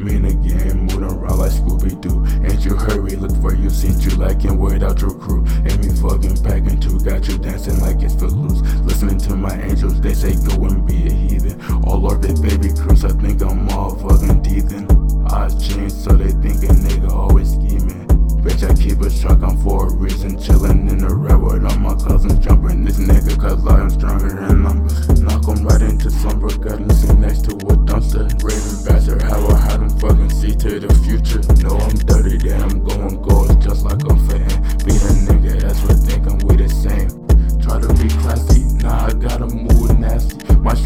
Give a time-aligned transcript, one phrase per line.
[0.00, 2.24] Me and the game, moving around like Scooby Doo.
[2.48, 5.44] Ain't you hurry, look for you, seen you lacking without your crew.
[5.68, 8.62] Ain't me fucking packing two, got you dancing like it's loose.
[8.80, 11.60] Listening to my angels, they say go and be a heathen.
[11.84, 14.88] All orbit baby cruise, I think I'm all fucking teething.
[15.28, 18.06] I change so they think a nigga always scheming.
[18.40, 20.38] Bitch, I keep a truck, I'm for a reason.
[20.38, 21.30] Chillin' in the red
[21.62, 24.86] all my cousins jumping this nigga, cause I am stronger than them.
[25.22, 27.39] Knock 'em right into slumber, got him sitting next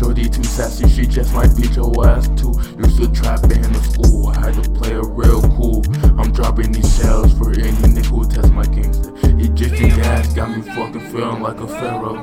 [0.05, 2.53] shorty too sassy, she just might beat your ass too.
[2.79, 5.83] Used to trap in the school, I had to play it real cool.
[6.21, 9.13] I'm dropping these shells for any nigga who test my gangster.
[9.39, 12.17] Egyptian gas got me fucking feeling like a pharaoh.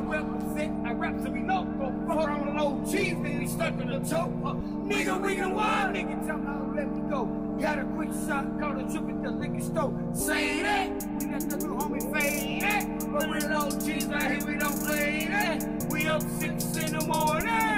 [0.86, 1.64] I rap so we know.
[1.80, 4.32] Go hold on the low cheese, then we stuck in the toe.
[4.46, 4.54] Uh,
[4.86, 7.26] nigga, we can wild, nigga, tell me how let me go.
[7.60, 9.94] Got a quick shot, caught a trip at the liquor store.
[10.14, 13.12] Say that, we got the little homie fade that.
[13.12, 15.86] But with low cheese right here, we don't play that.
[15.90, 17.71] We up six in the morning.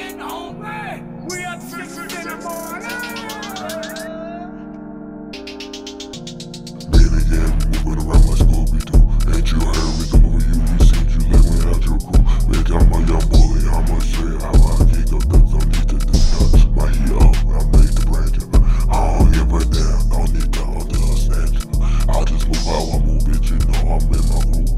[0.00, 1.02] Getting hungry.
[1.28, 2.88] We up six in the morning.
[8.00, 8.40] Around.
[9.30, 10.04] Ain't you heard me?
[10.10, 10.32] You,
[11.10, 12.22] you like without your crew.
[12.48, 16.52] Bitch, I'm a young bully, I'ma say how I need to discuss.
[16.76, 18.04] My heat up, I make the.
[18.90, 20.48] I don't give a damn, don't need.
[22.08, 24.72] I just move how I move, bitch, you know I'm in my groove.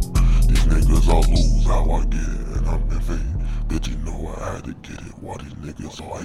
[0.48, 3.34] These niggas all lose how I get it, and I'm in fade.
[3.68, 6.18] Bitch, you know I get it, why these niggas all